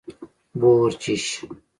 [0.53, 1.25] 🐊 بورچېش